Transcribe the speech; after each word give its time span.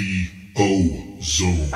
The 0.00 0.30
O 0.56 1.18
Zone. 1.20 1.70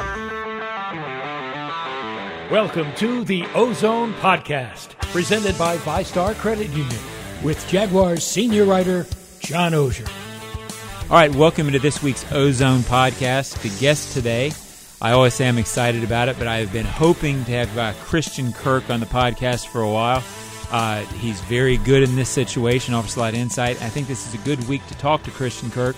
Welcome 2.51 2.95
to 2.95 3.23
the 3.23 3.45
Ozone 3.55 4.15
Podcast, 4.15 4.99
presented 5.13 5.59
by 5.59 5.77
VyStar 5.77 6.35
Credit 6.37 6.71
Union, 6.71 7.03
with 7.43 7.69
Jaguars 7.69 8.25
senior 8.25 8.65
writer 8.65 9.07
John 9.41 9.73
Oehser. 9.73 10.11
All 11.11 11.19
right, 11.19 11.35
welcome 11.35 11.71
to 11.71 11.79
this 11.79 12.03
week's 12.03 12.25
Ozone 12.33 12.81
Podcast. 12.81 13.61
The 13.61 13.79
guest 13.79 14.15
today, 14.15 14.53
I 15.03 15.13
always 15.13 15.35
say 15.35 15.47
I'm 15.47 15.59
excited 15.59 16.03
about 16.03 16.31
it, 16.31 16.39
but 16.39 16.47
I've 16.47 16.73
been 16.73 16.87
hoping 16.87 17.45
to 17.45 17.53
have 17.53 17.77
uh, 17.77 17.93
Christian 18.05 18.55
Kirk 18.55 18.89
on 18.89 19.01
the 19.01 19.07
podcast 19.07 19.67
for 19.67 19.83
a 19.83 19.91
while. 19.91 20.25
Uh, 20.71 21.03
he's 21.17 21.43
very 21.43 21.77
good 21.77 22.03
in 22.03 22.17
this 22.17 22.31
situation, 22.31 22.95
offers 22.95 23.17
a 23.17 23.21
lot 23.21 23.35
of 23.35 23.39
insight. 23.39 23.83
I 23.83 23.91
think 23.91 24.09
this 24.09 24.27
is 24.27 24.33
a 24.33 24.43
good 24.47 24.67
week 24.67 24.87
to 24.87 24.95
talk 24.95 25.25
to 25.25 25.31
Christian 25.31 25.71
Kirk. 25.71 25.95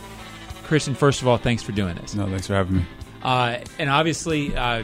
Christian, 0.67 0.95
first 0.95 1.23
of 1.23 1.29
all, 1.29 1.39
thanks 1.39 1.63
for 1.63 1.73
doing 1.73 1.95
this. 1.97 2.15
No, 2.15 2.27
thanks 2.29 2.47
for 2.47 2.55
having 2.55 2.79
me. 2.79 2.87
Uh, 3.23 3.59
and 3.79 3.89
obviously, 3.91 4.55
uh, 4.57 4.83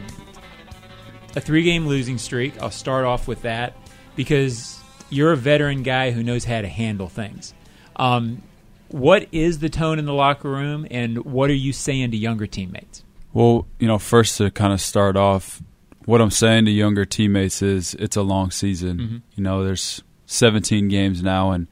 a 1.37 1.41
three 1.41 1.63
game 1.63 1.87
losing 1.87 2.19
streak. 2.19 2.61
I'll 2.61 2.71
start 2.71 3.05
off 3.05 3.29
with 3.29 3.43
that 3.43 3.77
because 4.17 4.79
you're 5.11 5.33
a 5.33 5.37
veteran 5.37 5.83
guy 5.83 6.11
who 6.11 6.23
knows 6.23 6.45
how 6.45 6.61
to 6.61 6.69
handle 6.69 7.09
things. 7.09 7.55
Um, 7.97 8.43
what 8.89 9.29
is 9.33 9.59
the 9.61 9.69
tone 9.69 9.99
in 9.99 10.05
the 10.05 10.13
locker 10.15 10.51
room, 10.51 10.87
and 10.91 11.25
what 11.25 11.51
are 11.51 11.55
you 11.55 11.73
saying 11.73 12.11
to 12.11 12.17
younger 12.17 12.47
teammates? 12.47 13.05
Well, 13.33 13.67
you 13.79 13.87
know, 13.87 13.99
first 13.99 14.37
to 14.39 14.51
kind 14.51 14.73
of 14.73 14.81
start 14.81 15.17
off, 15.17 15.63
what 16.05 16.21
I'm 16.21 16.31
saying 16.31 16.67
to 16.67 16.71
younger 16.71 17.05
teammates 17.05 17.63
is 17.63 17.95
it's 17.95 18.17
a 18.17 18.23
long 18.23 18.51
season. 18.51 18.99
Mm-hmm. 18.99 19.17
You 19.35 19.43
know, 19.43 19.65
there's 19.65 20.03
17 20.27 20.89
games 20.89 21.23
now, 21.23 21.53
and 21.53 21.67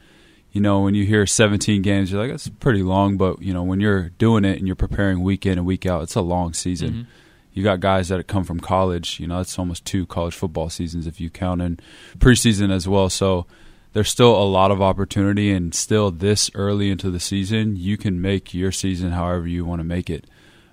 you 0.52 0.60
know 0.60 0.80
when 0.80 0.94
you 0.94 1.04
hear 1.06 1.26
17 1.26 1.82
games, 1.82 2.10
you're 2.10 2.20
like, 2.20 2.30
that's 2.30 2.48
pretty 2.48 2.82
long. 2.82 3.16
But 3.16 3.40
you 3.42 3.52
know, 3.52 3.62
when 3.62 3.80
you're 3.80 4.10
doing 4.18 4.44
it 4.44 4.58
and 4.58 4.66
you're 4.66 4.76
preparing 4.76 5.22
week 5.22 5.46
in 5.46 5.58
and 5.58 5.66
week 5.66 5.86
out, 5.86 6.02
it's 6.02 6.14
a 6.16 6.20
long 6.20 6.52
season. 6.54 6.92
Mhm. 6.92 7.06
You 7.52 7.62
got 7.64 7.80
guys 7.80 8.08
that 8.08 8.26
come 8.28 8.44
from 8.44 8.60
college. 8.60 9.18
You 9.20 9.26
know, 9.26 9.38
that's 9.38 9.58
almost 9.58 9.84
two 9.84 10.06
college 10.06 10.34
football 10.34 10.68
seasons 10.70 11.06
if 11.06 11.20
you 11.20 11.30
count 11.30 11.60
in 11.60 11.78
preseason 12.18 12.70
as 12.70 12.86
well. 12.88 13.08
So 13.10 13.46
there's 13.92 14.08
still 14.08 14.40
a 14.40 14.44
lot 14.44 14.70
of 14.70 14.80
opportunity, 14.80 15.50
and 15.50 15.74
still 15.74 16.10
this 16.12 16.48
early 16.54 16.90
into 16.90 17.10
the 17.10 17.18
season, 17.18 17.74
you 17.76 17.96
can 17.96 18.20
make 18.20 18.54
your 18.54 18.70
season 18.70 19.10
however 19.10 19.48
you 19.48 19.64
want 19.64 19.80
to 19.80 19.84
make 19.84 20.08
it. 20.08 20.26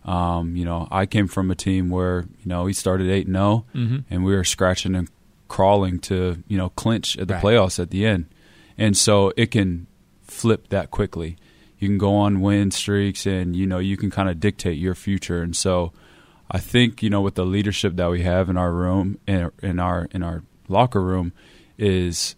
Um, 0.05 0.55
you 0.55 0.63
know, 0.65 0.87
I 0.91 1.05
came 1.05 1.27
from 1.27 1.49
a 1.51 1.55
team 1.55 1.89
where 1.89 2.25
you 2.43 2.47
know 2.47 2.63
we 2.63 2.73
started 2.73 3.09
eight 3.09 3.25
and 3.27 3.35
zero, 3.35 3.65
Mhm. 3.75 4.03
and 4.09 4.23
we 4.23 4.33
were 4.35 4.43
scratching 4.43 4.95
and 4.95 5.09
crawling 5.47 5.99
to 5.99 6.37
you 6.47 6.57
know 6.57 6.69
clinch 6.69 7.17
at 7.17 7.27
the 7.27 7.33
Right. 7.35 7.43
playoffs 7.43 7.79
at 7.79 7.89
the 7.89 8.05
end, 8.05 8.25
and 8.77 8.97
so 8.97 9.31
it 9.35 9.51
can 9.51 9.87
flip 10.23 10.69
that 10.69 10.91
quickly. 10.91 11.37
You 11.79 11.87
can 11.87 11.97
go 11.97 12.15
on 12.15 12.41
win 12.41 12.71
streaks, 12.71 13.25
and 13.25 13.55
you 13.55 13.65
know 13.65 13.79
you 13.79 13.97
can 13.97 14.09
kind 14.09 14.29
of 14.29 14.39
dictate 14.39 14.77
your 14.77 14.95
future. 14.95 15.41
And 15.41 15.55
so, 15.55 15.93
I 16.49 16.59
think 16.59 17.03
you 17.03 17.09
know 17.09 17.21
with 17.21 17.35
the 17.35 17.45
leadership 17.45 17.95
that 17.97 18.09
we 18.09 18.23
have 18.23 18.49
in 18.49 18.57
our 18.57 18.71
room, 18.71 19.19
in, 19.27 19.51
in 19.61 19.79
our 19.79 20.07
in 20.11 20.23
our 20.23 20.43
locker 20.67 21.01
room, 21.01 21.33
is 21.77 22.35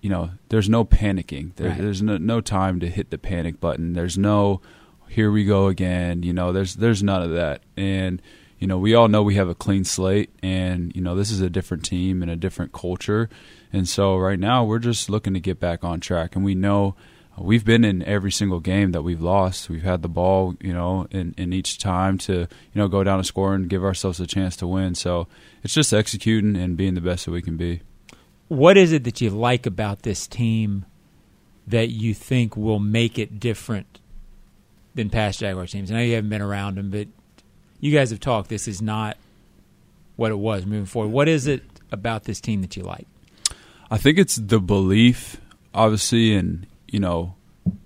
you 0.00 0.10
know 0.10 0.30
there's 0.48 0.68
no 0.68 0.84
panicking. 0.84 1.54
There, 1.56 1.70
Right. 1.70 1.80
There's 1.80 2.02
no, 2.02 2.16
no 2.18 2.40
time 2.40 2.80
to 2.80 2.88
hit 2.88 3.10
the 3.10 3.18
panic 3.18 3.60
button. 3.60 3.92
There's 3.92 4.18
no 4.18 4.60
here 5.08 5.30
we 5.30 5.44
go 5.44 5.68
again. 5.68 6.22
You 6.22 6.32
know, 6.32 6.52
there's 6.52 6.74
there's 6.74 7.02
none 7.02 7.22
of 7.22 7.30
that. 7.32 7.62
And 7.76 8.20
you 8.64 8.68
know, 8.68 8.78
we 8.78 8.94
all 8.94 9.08
know 9.08 9.22
we 9.22 9.34
have 9.34 9.50
a 9.50 9.54
clean 9.54 9.84
slate, 9.84 10.30
and 10.42 10.90
you 10.96 11.02
know, 11.02 11.14
this 11.14 11.30
is 11.30 11.42
a 11.42 11.50
different 11.50 11.84
team 11.84 12.22
and 12.22 12.30
a 12.30 12.34
different 12.34 12.72
culture. 12.72 13.28
And 13.74 13.86
so 13.86 14.16
right 14.16 14.38
now, 14.38 14.64
we're 14.64 14.78
just 14.78 15.10
looking 15.10 15.34
to 15.34 15.40
get 15.40 15.60
back 15.60 15.84
on 15.84 16.00
track. 16.00 16.34
And 16.34 16.42
we 16.42 16.54
know 16.54 16.96
we've 17.36 17.66
been 17.66 17.84
in 17.84 18.02
every 18.04 18.32
single 18.32 18.60
game 18.60 18.92
that 18.92 19.02
we've 19.02 19.20
lost. 19.20 19.68
We've 19.68 19.82
had 19.82 20.00
the 20.00 20.08
ball, 20.08 20.54
you 20.62 20.72
know, 20.72 21.06
in, 21.10 21.34
in 21.36 21.52
each 21.52 21.76
time 21.76 22.16
to 22.20 22.32
you 22.32 22.48
know 22.74 22.88
go 22.88 23.04
down 23.04 23.18
and 23.18 23.26
score 23.26 23.54
and 23.54 23.68
give 23.68 23.84
ourselves 23.84 24.18
a 24.18 24.26
chance 24.26 24.56
to 24.56 24.66
win. 24.66 24.94
So 24.94 25.28
it's 25.62 25.74
just 25.74 25.92
executing 25.92 26.56
and 26.56 26.74
being 26.74 26.94
the 26.94 27.02
best 27.02 27.26
that 27.26 27.32
we 27.32 27.42
can 27.42 27.58
be. 27.58 27.82
What 28.48 28.78
is 28.78 28.92
it 28.92 29.04
that 29.04 29.20
you 29.20 29.28
like 29.28 29.66
about 29.66 30.04
this 30.04 30.26
team 30.26 30.86
that 31.66 31.90
you 31.90 32.14
think 32.14 32.56
will 32.56 32.78
make 32.78 33.18
it 33.18 33.38
different 33.38 34.00
than 34.94 35.10
past 35.10 35.40
Jaguar 35.40 35.66
teams? 35.66 35.90
I 35.90 35.96
know 35.96 36.00
you 36.00 36.14
haven't 36.14 36.30
been 36.30 36.40
around 36.40 36.78
them, 36.78 36.88
but 36.88 37.08
you 37.84 37.92
guys 37.92 38.08
have 38.10 38.20
talked. 38.20 38.48
This 38.48 38.66
is 38.66 38.80
not 38.80 39.16
what 40.16 40.30
it 40.30 40.38
was 40.38 40.64
moving 40.64 40.86
forward. 40.86 41.12
What 41.12 41.28
is 41.28 41.46
it 41.46 41.62
about 41.92 42.24
this 42.24 42.40
team 42.40 42.62
that 42.62 42.76
you 42.76 42.82
like? 42.82 43.06
I 43.90 43.98
think 43.98 44.18
it's 44.18 44.36
the 44.36 44.58
belief, 44.58 45.38
obviously, 45.74 46.34
and 46.34 46.66
you 46.88 46.98
know 47.00 47.34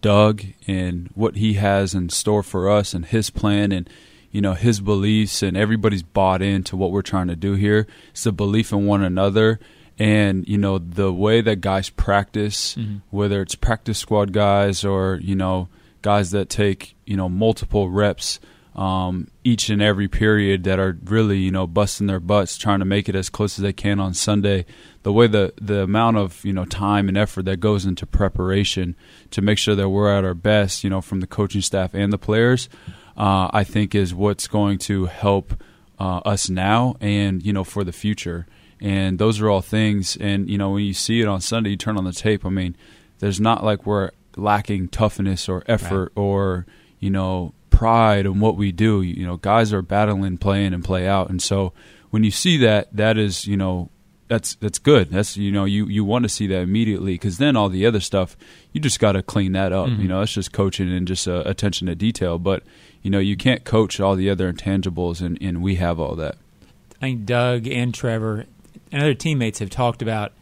Doug 0.00 0.42
and 0.66 1.10
what 1.14 1.36
he 1.36 1.54
has 1.54 1.94
in 1.94 2.08
store 2.10 2.42
for 2.42 2.70
us 2.70 2.94
and 2.94 3.06
his 3.06 3.30
plan 3.30 3.72
and 3.72 3.90
you 4.30 4.40
know 4.40 4.54
his 4.54 4.80
beliefs 4.80 5.42
and 5.42 5.56
everybody's 5.56 6.02
bought 6.04 6.42
into 6.42 6.76
what 6.76 6.92
we're 6.92 7.02
trying 7.02 7.28
to 7.28 7.36
do 7.36 7.54
here. 7.54 7.86
It's 8.10 8.24
the 8.24 8.32
belief 8.32 8.72
in 8.72 8.86
one 8.86 9.02
another 9.02 9.58
and 9.98 10.46
you 10.46 10.58
know 10.58 10.78
the 10.78 11.12
way 11.12 11.40
that 11.40 11.60
guys 11.60 11.90
practice, 11.90 12.76
Mhm. 12.76 13.02
whether 13.10 13.42
it's 13.42 13.56
practice 13.56 13.98
squad 13.98 14.32
guys 14.32 14.84
or 14.84 15.18
you 15.22 15.34
know 15.34 15.68
guys 16.02 16.30
that 16.30 16.48
take 16.48 16.94
you 17.04 17.16
know 17.16 17.28
multiple 17.28 17.88
reps 17.90 18.38
um, 18.78 19.26
each 19.42 19.70
and 19.70 19.82
every 19.82 20.06
period 20.06 20.62
that 20.62 20.78
are 20.78 20.96
really 21.04 21.38
you 21.38 21.50
know 21.50 21.66
busting 21.66 22.06
their 22.06 22.20
butts 22.20 22.56
trying 22.56 22.78
to 22.78 22.84
make 22.84 23.08
it 23.08 23.16
as 23.16 23.28
close 23.28 23.58
as 23.58 23.62
they 23.64 23.72
can 23.72 23.98
on 23.98 24.14
Sunday. 24.14 24.64
The 25.02 25.12
way 25.12 25.26
the 25.26 25.52
the 25.60 25.82
amount 25.82 26.16
of 26.16 26.44
you 26.44 26.52
know 26.52 26.64
time 26.64 27.08
and 27.08 27.18
effort 27.18 27.44
that 27.46 27.58
goes 27.58 27.84
into 27.84 28.06
preparation 28.06 28.94
to 29.32 29.42
make 29.42 29.58
sure 29.58 29.74
that 29.74 29.88
we're 29.88 30.16
at 30.16 30.24
our 30.24 30.34
best, 30.34 30.84
you 30.84 30.90
know, 30.90 31.00
from 31.00 31.18
the 31.18 31.26
coaching 31.26 31.60
staff 31.60 31.92
and 31.92 32.12
the 32.12 32.18
players, 32.18 32.68
uh, 33.16 33.50
I 33.52 33.64
think 33.64 33.96
is 33.96 34.14
what's 34.14 34.46
going 34.46 34.78
to 34.78 35.06
help 35.06 35.60
uh, 35.98 36.18
us 36.18 36.48
now 36.48 36.94
and 37.00 37.44
you 37.44 37.52
know 37.52 37.64
for 37.64 37.82
the 37.82 37.92
future. 37.92 38.46
And 38.80 39.18
those 39.18 39.40
are 39.40 39.50
all 39.50 39.60
things. 39.60 40.16
And 40.20 40.48
you 40.48 40.56
know 40.56 40.70
when 40.70 40.84
you 40.84 40.94
see 40.94 41.20
it 41.20 41.26
on 41.26 41.40
Sunday, 41.40 41.70
you 41.70 41.76
turn 41.76 41.98
on 41.98 42.04
the 42.04 42.12
tape. 42.12 42.46
I 42.46 42.50
mean, 42.50 42.76
there's 43.18 43.40
not 43.40 43.64
like 43.64 43.86
we're 43.86 44.12
lacking 44.36 44.86
toughness 44.90 45.48
or 45.48 45.64
effort 45.66 46.12
or 46.14 46.64
you 47.00 47.10
know 47.10 47.54
pride 47.78 48.26
in 48.26 48.40
what 48.40 48.56
we 48.56 48.72
do. 48.72 49.02
You 49.02 49.24
know, 49.24 49.36
guys 49.36 49.72
are 49.72 49.82
battling, 49.82 50.36
playing, 50.36 50.74
and 50.74 50.84
play 50.84 51.06
out. 51.06 51.30
And 51.30 51.40
so 51.40 51.72
when 52.10 52.24
you 52.24 52.32
see 52.32 52.56
that, 52.58 52.88
that 52.92 53.16
is 53.16 53.46
you 53.46 53.56
know 53.56 53.88
that's 54.26 54.56
that's 54.56 54.80
good. 54.80 55.10
That's 55.10 55.36
you 55.36 55.52
know 55.52 55.64
you 55.64 55.86
you 55.86 56.04
want 56.04 56.24
to 56.24 56.28
see 56.28 56.48
that 56.48 56.60
immediately 56.60 57.14
because 57.14 57.38
then 57.38 57.54
all 57.54 57.68
the 57.68 57.86
other 57.86 58.00
stuff 58.00 58.36
you 58.72 58.80
just 58.80 58.98
got 58.98 59.12
to 59.12 59.22
clean 59.22 59.52
that 59.52 59.72
up. 59.72 59.88
Mhm. 59.88 60.02
You 60.02 60.08
know, 60.08 60.22
it's 60.22 60.32
just 60.32 60.52
coaching 60.52 60.92
and 60.92 61.06
just 61.06 61.28
uh, 61.28 61.44
attention 61.46 61.86
to 61.86 61.94
detail. 61.94 62.38
But 62.40 62.64
you 63.02 63.10
know 63.10 63.20
you 63.20 63.36
can't 63.36 63.62
coach 63.64 64.00
all 64.00 64.16
the 64.16 64.28
other 64.28 64.52
intangibles, 64.52 65.20
and 65.22 65.38
and 65.40 65.62
we 65.62 65.76
have 65.76 66.00
all 66.00 66.16
that. 66.16 66.34
I 66.96 67.00
think 67.00 67.26
Doug 67.26 67.68
and 67.68 67.94
Trevor 67.94 68.46
and 68.90 69.02
other 69.02 69.14
teammates 69.14 69.60
have 69.60 69.70
talked 69.70 70.02
about 70.02 70.32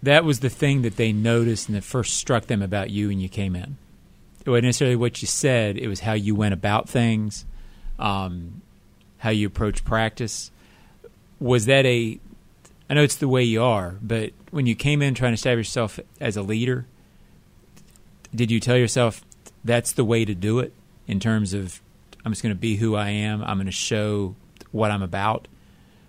that 0.00 0.24
was 0.24 0.38
the 0.40 0.50
thing 0.50 0.82
that 0.82 0.96
they 0.96 1.12
noticed 1.12 1.68
and 1.68 1.76
that 1.76 1.82
first 1.82 2.14
struck 2.14 2.46
them 2.46 2.62
about 2.62 2.90
you 2.90 3.08
when 3.08 3.18
you 3.18 3.28
came 3.28 3.56
in. 3.56 3.78
It 4.44 4.50
wasn't 4.50 4.66
necessarily 4.66 4.96
what 4.96 5.22
you 5.22 5.28
said; 5.28 5.76
it 5.76 5.88
was 5.88 6.00
how 6.00 6.12
you 6.12 6.34
went 6.34 6.54
about 6.54 6.88
things, 6.88 7.44
um, 7.98 8.62
how 9.18 9.30
you 9.30 9.46
approach 9.46 9.84
practice. 9.84 10.50
Was 11.40 11.66
that 11.66 11.86
a? 11.86 12.18
I 12.90 12.94
know 12.94 13.02
it's 13.02 13.16
the 13.16 13.28
way 13.28 13.42
you 13.42 13.62
are, 13.62 13.96
but 14.02 14.32
when 14.50 14.66
you 14.66 14.74
came 14.74 15.00
in 15.00 15.14
trying 15.14 15.32
to 15.32 15.34
establish 15.34 15.68
yourself 15.68 15.98
as 16.20 16.36
a 16.36 16.42
leader, 16.42 16.86
did 18.34 18.50
you 18.50 18.60
tell 18.60 18.76
yourself 18.76 19.24
that's 19.64 19.92
the 19.92 20.04
way 20.04 20.24
to 20.24 20.34
do 20.34 20.58
it? 20.58 20.72
In 21.06 21.18
terms 21.18 21.52
of, 21.52 21.80
I'm 22.24 22.32
just 22.32 22.42
going 22.42 22.54
to 22.54 22.60
be 22.60 22.76
who 22.76 22.94
I 22.94 23.08
am. 23.08 23.42
I'm 23.42 23.56
going 23.56 23.66
to 23.66 23.72
show 23.72 24.36
what 24.70 24.90
I'm 24.90 25.02
about 25.02 25.48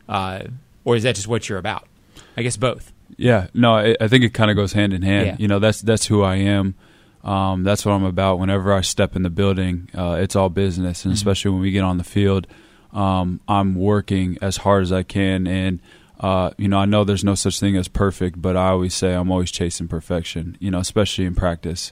uh, 0.08 0.44
or 0.84 0.96
is 0.96 1.04
that 1.04 1.16
just 1.16 1.28
what 1.28 1.48
you're 1.48 1.58
about? 1.58 1.88
I 2.36 2.42
guess 2.42 2.58
both. 2.58 2.92
Yeah, 3.18 3.48
no, 3.54 3.76
I, 3.76 3.96
I 4.02 4.08
think 4.08 4.24
it 4.24 4.34
kind 4.34 4.50
of 4.50 4.58
goes 4.58 4.74
hand 4.74 4.94
in 4.94 5.02
hand. 5.02 5.28
Yeah. 5.28 5.36
You 5.40 5.48
know, 5.48 5.60
that's 5.60 5.82
that's 5.82 6.08
who 6.08 6.24
I 6.24 6.36
am. 6.38 6.76
Um, 7.24 7.64
that's 7.64 7.86
what 7.86 7.94
I'm 7.94 8.04
about. 8.04 8.40
Whenever 8.40 8.74
I 8.74 8.82
step 8.82 9.16
in 9.16 9.24
the 9.24 9.30
building, 9.30 9.90
uh, 9.98 10.18
it's 10.20 10.36
all 10.36 10.50
business, 10.50 11.06
and 11.06 11.14
Mhm. 11.14 11.18
especially 11.18 11.52
when 11.52 11.62
we 11.62 11.72
get 11.72 11.84
on 11.84 11.98
the 11.98 12.04
field, 12.04 12.48
um, 12.94 13.40
I'm 13.48 13.76
working 13.76 14.38
as 14.42 14.58
hard 14.58 14.84
as 14.84 14.92
I 14.92 15.04
can. 15.04 15.48
And 15.48 15.80
uh, 16.20 16.52
you 16.58 16.68
know, 16.70 16.78
I 16.78 16.86
know 16.86 17.04
there's 17.04 17.24
no 17.24 17.36
such 17.36 17.60
thing 17.60 17.76
as 17.76 17.88
perfect, 17.90 18.42
but 18.42 18.56
I 18.56 18.70
always 18.70 18.94
say 18.94 19.14
I'm 19.14 19.30
always 19.32 19.52
chasing 19.52 19.88
perfection. 19.90 20.56
You 20.60 20.72
know, 20.72 20.80
especially 20.80 21.26
in 21.26 21.36
practice. 21.36 21.92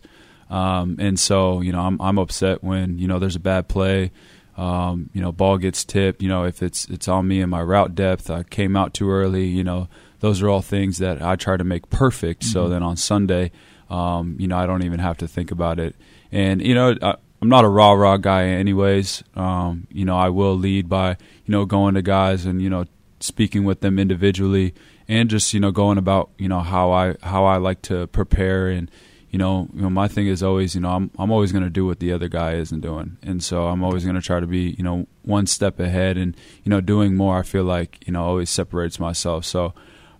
Um, 0.49 0.95
and 0.99 1.19
so, 1.19 1.61
you 1.61 1.71
know, 1.71 1.79
I'm 1.81 1.99
I'm 2.01 2.17
upset 2.17 2.63
when 2.63 2.97
you 2.99 3.07
know 3.07 3.19
there's 3.19 3.35
a 3.35 3.39
bad 3.41 3.67
play. 3.67 4.11
Um, 4.57 5.09
you 5.13 5.21
know, 5.21 5.31
ball 5.31 5.57
gets 5.57 5.83
tipped. 5.85 6.21
You 6.21 6.29
know, 6.29 6.43
if 6.45 6.61
it's 6.61 6.85
it's 6.85 7.07
on 7.07 7.27
me 7.27 7.41
and 7.41 7.49
my 7.49 7.61
route 7.63 7.95
depth, 7.95 8.29
I 8.29 8.43
came 8.43 8.75
out 8.75 8.93
too 8.93 9.09
early. 9.09 9.45
You 9.47 9.63
know, 9.63 9.87
those 10.19 10.41
are 10.41 10.49
all 10.49 10.61
things 10.61 10.97
that 10.99 11.21
I 11.21 11.35
try 11.35 11.57
to 11.57 11.63
make 11.63 11.89
perfect. 11.89 12.43
So 12.43 12.67
Mhm. 12.67 12.69
then 12.69 12.83
on 12.83 12.97
Sunday, 12.97 13.51
um, 13.91 14.37
you 14.39 14.47
know, 14.47 14.57
I 14.57 14.65
don't 14.65 14.83
even 14.83 14.99
have 14.99 15.17
to 15.17 15.27
think 15.27 15.51
about 15.51 15.77
it. 15.79 15.95
And 16.31 16.61
you 16.61 16.73
know, 16.73 16.95
I, 17.01 17.15
I'm 17.41 17.49
not 17.49 17.65
a 17.65 17.69
rah 17.69 17.91
rah 17.91 18.17
guy, 18.17 18.45
anyways. 18.45 19.23
Um, 19.35 19.87
you 19.91 20.05
know, 20.05 20.17
I 20.17 20.29
will 20.29 20.55
lead 20.55 20.87
by 20.87 21.09
you 21.45 21.51
know 21.51 21.65
going 21.65 21.95
to 21.95 22.01
guys 22.01 22.45
and 22.45 22.61
you 22.61 22.69
know 22.69 22.85
speaking 23.19 23.65
with 23.65 23.81
them 23.81 23.99
individually 23.99 24.73
and 25.07 25.29
just 25.29 25.53
you 25.53 25.59
know 25.59 25.71
going 25.71 25.97
about 25.97 26.31
you 26.37 26.47
know 26.47 26.61
how 26.61 26.91
I 26.91 27.15
how 27.21 27.45
I 27.45 27.57
like 27.57 27.81
to 27.83 28.07
prepare 28.07 28.69
and 28.69 28.89
you 29.29 29.37
know, 29.37 29.69
you 29.73 29.81
know, 29.81 29.89
my 29.89 30.09
thing 30.09 30.27
is 30.27 30.43
always, 30.43 30.75
you 30.75 30.81
know, 30.81 30.89
I'm 30.89 31.09
I'm 31.17 31.31
always 31.31 31.53
going 31.53 31.63
to 31.63 31.69
do 31.69 31.85
what 31.85 31.99
the 31.99 32.11
other 32.11 32.27
guy 32.27 32.55
isn't 32.55 32.81
doing, 32.81 33.17
and 33.23 33.41
so 33.41 33.67
I'm 33.67 33.81
always 33.81 34.03
going 34.03 34.17
to 34.17 34.21
try 34.21 34.41
to 34.41 34.47
be, 34.47 34.75
you 34.77 34.83
know, 34.83 35.07
one 35.23 35.47
step 35.47 35.79
ahead, 35.79 36.17
and 36.17 36.35
you 36.63 36.69
know, 36.69 36.81
doing 36.81 37.15
more. 37.15 37.37
I 37.37 37.43
feel 37.43 37.63
like, 37.63 38.05
you 38.05 38.11
know, 38.11 38.25
always 38.25 38.49
separates 38.49 38.99
myself. 38.99 39.45
So 39.45 39.73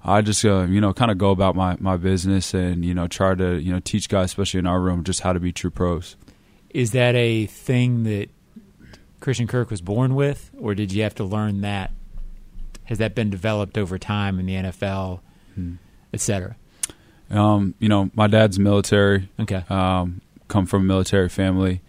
I 0.04 0.22
just, 0.22 0.44
uh, 0.44 0.64
you 0.64 0.82
know, 0.82 0.94
kind 0.94 1.12
of 1.12 1.18
go 1.18 1.32
about 1.32 1.56
my 1.56 1.78
my 1.80 1.98
business, 1.98 2.54
and 2.54 2.84
you 2.84 2.94
know, 2.94 3.08
try 3.08 3.36
to, 3.36 3.60
you 3.62 3.72
know, 3.72 3.80
teach 3.80 4.10
guys, 4.10 4.26
especially 4.26 4.60
in 4.60 4.68
our 4.68 4.80
room, 4.80 5.04
just 5.04 5.22
how 5.22 5.34
to 5.34 5.40
be 5.40 5.52
true 5.52 5.70
pros. 5.70 6.16
Is 6.72 6.92
that 6.92 7.16
a 7.16 7.46
thing 7.48 8.04
that 8.04 8.30
Christian 9.20 9.46
Kirk 9.48 9.70
was 9.70 9.82
born 9.82 10.16
with, 10.16 10.50
or 10.58 10.74
did 10.74 10.92
you 10.92 11.04
have 11.04 11.14
to 11.16 11.24
learn 11.24 11.62
that? 11.62 11.92
Has 12.86 12.98
that 12.98 13.14
been 13.14 13.30
developed 13.30 13.78
over 13.78 13.98
time 14.00 14.40
in 14.40 14.46
the 14.48 14.54
NFL, 14.56 15.20
Hmm. 15.56 15.74
et 16.14 16.20
cetera? 16.22 16.56
Um, 17.30 17.76
you 17.80 17.88
know, 17.88 18.10
my 18.16 18.28
dad's 18.28 18.58
military. 18.60 19.30
Okay. 19.40 19.64
Um, 19.70 20.22
come 20.48 20.66
from 20.66 20.82
a 20.82 20.86
military 20.86 21.30
family. 21.30 21.82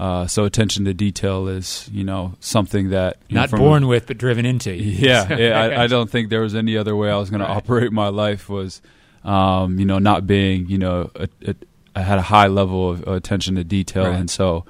Uh, 0.00 0.26
so 0.26 0.44
attention 0.46 0.86
to 0.86 0.94
detail 0.94 1.46
is, 1.46 1.86
you 1.92 2.02
know, 2.04 2.32
something 2.40 2.88
that 2.88 3.18
know, 3.30 3.40
Not 3.42 3.50
from 3.50 3.58
born 3.58 3.86
with, 3.86 4.06
but 4.06 4.16
driven 4.16 4.46
into 4.46 4.72
you. 4.74 4.92
Yeah, 5.08 5.36
yeah 5.36 5.60
I, 5.60 5.82
I 5.84 5.86
don't 5.88 6.08
think 6.08 6.30
there 6.30 6.40
was 6.40 6.54
any 6.54 6.76
other 6.78 6.96
way 6.96 7.10
I 7.10 7.16
was 7.16 7.28
going 7.28 7.42
Right. 7.42 7.48
to 7.48 7.52
operate 7.54 7.92
my 7.92 8.08
life. 8.08 8.48
Was, 8.48 8.80
um, 9.24 9.78
you 9.78 9.84
know, 9.84 9.98
not 9.98 10.26
being, 10.26 10.68
you 10.70 10.78
know, 10.78 11.10
a, 11.14 11.28
a, 11.46 11.54
I 11.94 12.00
had 12.00 12.18
a 12.18 12.22
high 12.22 12.46
level 12.46 12.90
of 12.92 13.06
attention 13.08 13.56
to 13.56 13.64
detail, 13.64 14.04
Right. 14.04 14.18
and 14.18 14.30
so, 14.30 14.64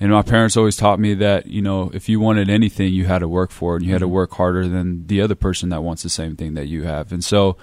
and 0.00 0.10
my 0.10 0.22
parents 0.22 0.56
always 0.56 0.76
taught 0.76 0.98
me 0.98 1.14
that, 1.14 1.46
you 1.46 1.62
know, 1.62 1.92
if 1.94 2.08
you 2.08 2.18
wanted 2.18 2.50
anything, 2.50 2.92
you 2.92 3.04
had 3.04 3.20
to 3.20 3.28
work 3.28 3.52
for 3.52 3.74
it, 3.74 3.82
and 3.82 3.86
you 3.86 3.92
had 3.92 4.00
to 4.00 4.08
Mhm. 4.08 4.18
work 4.18 4.32
harder 4.32 4.66
than 4.66 5.06
the 5.06 5.20
other 5.20 5.36
person 5.36 5.68
that 5.68 5.84
wants 5.84 6.02
the 6.02 6.08
same 6.08 6.34
thing 6.34 6.54
that 6.54 6.66
you 6.66 6.82
have, 6.82 7.12
and 7.12 7.22
so, 7.22 7.56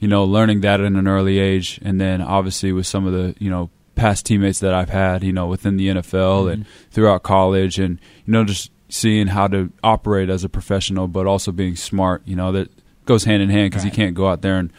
you 0.00 0.06
know, 0.06 0.22
learning 0.22 0.60
that 0.60 0.80
at 0.80 0.86
an 0.86 1.08
early 1.08 1.38
age, 1.38 1.80
and 1.82 1.98
then 1.98 2.20
obviously 2.20 2.72
with 2.72 2.86
some 2.86 3.06
of 3.06 3.14
the, 3.14 3.34
you 3.38 3.48
know, 3.48 3.70
past 3.98 4.24
teammates 4.24 4.60
that 4.60 4.72
I've 4.72 4.88
had, 4.88 5.22
you 5.22 5.32
know, 5.32 5.46
within 5.46 5.76
the 5.76 5.88
NFL 5.88 6.50
and 6.50 6.66
throughout 6.90 7.22
college, 7.22 7.78
and 7.78 8.00
you 8.24 8.32
know, 8.32 8.44
just 8.44 8.70
seeing 8.88 9.26
how 9.26 9.48
to 9.48 9.70
operate 9.82 10.30
as 10.30 10.44
a 10.44 10.48
professional, 10.48 11.08
but 11.08 11.26
also 11.26 11.52
being 11.52 11.76
smart. 11.76 12.22
You 12.24 12.36
know, 12.36 12.52
that 12.52 12.70
goes 13.04 13.24
hand 13.24 13.42
in 13.42 13.50
hand 13.50 13.70
because 13.70 13.84
you 13.84 13.90
can't 13.90 14.14
go 14.14 14.28
out 14.28 14.40
there 14.40 14.58
and 14.58 14.72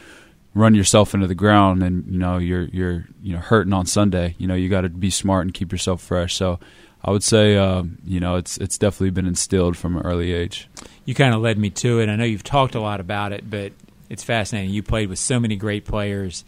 run 0.54 0.74
yourself 0.74 1.14
into 1.14 1.26
the 1.26 1.34
ground, 1.34 1.82
and 1.82 2.10
you 2.10 2.18
know, 2.18 2.38
you're 2.38 2.64
you're 2.64 3.06
you 3.22 3.34
know 3.34 3.40
hurting 3.40 3.72
on 3.72 3.86
Sunday. 3.86 4.34
You 4.38 4.48
know, 4.48 4.54
you 4.54 4.68
got 4.68 4.80
to 4.80 4.88
be 4.88 5.10
smart 5.10 5.44
and 5.44 5.54
keep 5.54 5.70
yourself 5.72 6.02
fresh. 6.02 6.34
So. 6.34 6.58
I 7.02 7.10
would 7.10 7.22
say, 7.22 7.56
um, 7.56 7.96
you 8.04 8.20
know, 8.20 8.36
it's 8.36 8.58
it's 8.58 8.76
definitely 8.76 9.08
been 9.08 9.24
instilled 9.24 9.74
from 9.74 9.96
an 9.96 10.02
early 10.02 10.34
age. 10.34 10.68
you 11.06 11.14
kind 11.14 11.34
of 11.34 11.40
led 11.40 11.56
me 11.56 11.70
to 11.70 11.98
it. 12.00 12.10
I 12.10 12.16
know 12.16 12.24
you've 12.24 12.44
talked 12.44 12.74
a 12.74 12.80
lot 12.80 13.00
about 13.00 13.32
it, 13.32 13.48
but 13.48 13.72
it's 14.10 14.22
fascinating. 14.22 14.70
You 14.70 14.82
played 14.82 15.08
with 15.08 15.18
so 15.18 15.40
many 15.40 15.56
great 15.56 15.86
players 15.86 16.44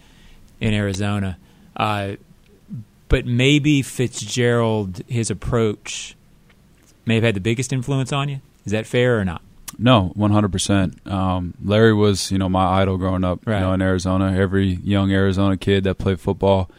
in 0.60 0.74
Arizona, 0.74 1.38
uh, 1.76 2.16
but 3.12 3.26
maybe 3.26 3.82
Fitzgerald, 3.82 5.02
his 5.06 5.30
approach, 5.30 6.16
may 7.06 7.14
have 7.16 7.24
had 7.24 7.34
the 7.36 7.40
biggest 7.40 7.72
influence 7.72 8.12
on 8.12 8.28
you. 8.28 8.40
Is 8.64 8.72
that 8.72 8.86
fair 8.86 9.18
or 9.20 9.24
not? 9.24 9.42
No, 9.78 10.12
one 10.14 10.30
hundred 10.32 10.52
percent. 10.52 10.98
Um, 11.06 11.54
Larry 11.64 11.94
was, 11.94 12.30
you 12.32 12.38
know, 12.38 12.48
my 12.48 12.80
idol 12.82 12.96
growing 12.98 13.24
up. 13.24 13.40
Right. 13.46 13.56
You 13.56 13.60
know, 13.60 13.72
in 13.72 13.82
Arizona, 13.82 14.36
every 14.36 14.74
young 14.82 15.12
Arizona 15.12 15.56
kid 15.56 15.84
that 15.84 15.96
played 15.96 16.20
football 16.20 16.70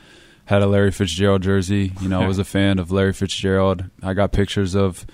had 0.46 0.62
a 0.62 0.68
Larry 0.68 0.92
Fitzgerald 0.92 1.42
jersey. 1.42 1.92
You 2.02 2.10
know, 2.10 2.22
I 2.22 2.28
was 2.28 2.38
a 2.40 2.44
fan 2.56 2.78
of 2.80 2.92
Larry 2.92 3.14
Fitzgerald. 3.14 3.86
I 4.02 4.14
got 4.14 4.32
pictures 4.32 4.76
of 4.76 5.06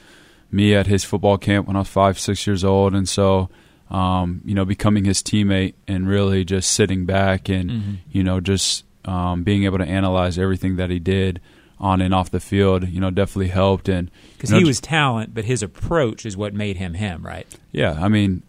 me 0.52 0.74
at 0.76 0.88
his 0.88 1.04
football 1.04 1.38
camp 1.38 1.68
when 1.68 1.76
I 1.76 1.80
was 1.80 1.88
five, 1.88 2.20
six 2.20 2.46
years 2.48 2.64
old, 2.64 2.94
and 2.96 3.08
so, 3.08 3.50
um, 3.92 4.42
you 4.46 4.56
know, 4.56 4.66
becoming 4.66 5.06
his 5.06 5.22
teammate 5.24 5.74
and 5.88 6.08
really 6.08 6.44
just 6.44 6.72
sitting 6.72 7.06
back 7.06 7.50
and, 7.50 7.70
Mhm. 7.70 7.98
you 8.12 8.24
know, 8.24 8.40
just 8.40 8.84
um, 9.06 9.44
being 9.44 9.64
able 9.64 9.78
to 9.78 9.86
analyze 9.86 10.38
everything 10.38 10.76
that 10.78 10.90
he 10.90 11.00
did 11.00 11.40
on 11.80 12.02
and 12.02 12.14
off 12.14 12.30
the 12.30 12.40
field, 12.42 12.88
you 12.90 13.00
know, 13.00 13.10
definitely 13.10 13.48
helped. 13.48 13.88
And 13.88 14.12
Because 14.34 14.50
you 14.52 14.56
know, 14.56 14.60
he 14.60 14.66
was 14.66 14.82
talent, 14.82 15.34
but 15.34 15.46
his 15.46 15.64
approach 15.64 16.26
is 16.26 16.36
what 16.36 16.54
made 16.54 16.76
him 16.78 16.94
him, 16.96 17.26
right? 17.26 17.48
Yeah, 17.72 17.94
I 18.00 18.10
mean, 18.10 18.44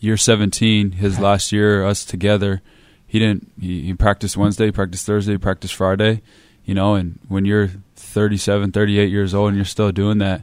year 0.00 0.16
17, 0.18 0.92
his 0.92 1.18
last 1.18 1.52
year, 1.52 1.84
us 1.86 2.04
together, 2.04 2.60
he 3.06 3.18
didn't, 3.18 3.50
he, 3.58 3.82
he 3.82 3.94
practiced 3.94 4.36
Wednesday, 4.36 4.70
practiced 4.70 5.06
Thursday, 5.06 5.38
practiced 5.38 5.74
Friday, 5.74 6.20
you 6.66 6.74
know, 6.74 6.94
and 6.94 7.18
when 7.28 7.44
you're 7.46 7.70
37, 7.96 8.72
38 8.72 9.10
years 9.10 9.34
old 9.34 9.48
and 9.48 9.56
you're 9.56 9.64
still 9.64 9.90
doing 9.92 10.18
that, 10.18 10.42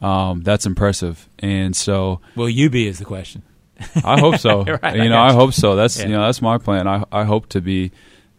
um, 0.00 0.42
that's 0.42 0.66
impressive. 0.66 1.28
And 1.40 1.74
so 1.74 2.20
Will 2.36 2.48
you 2.48 2.70
be? 2.70 2.86
Is 2.86 2.98
the 3.00 3.04
question. 3.04 3.42
I 4.04 4.20
hope 4.20 4.36
so. 4.38 4.62
Right, 4.64 4.78
I 4.84 4.94
you 4.94 5.08
know, 5.08 5.16
got 5.16 5.30
I 5.30 5.32
hope 5.32 5.52
so. 5.52 5.74
That's, 5.74 5.98
Yeah. 5.98 6.06
you 6.06 6.12
know, 6.12 6.22
that's 6.26 6.40
my 6.42 6.58
plan. 6.58 6.86
I, 6.86 7.04
I 7.10 7.24
hope 7.24 7.48
to 7.50 7.60
be 7.60 7.90